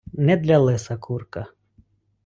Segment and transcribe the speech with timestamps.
[0.27, 1.45] Не для лиса курка.